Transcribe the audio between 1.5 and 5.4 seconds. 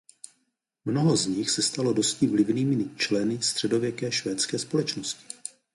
se stalo dosti vlivnými členy středověké švédské společnosti.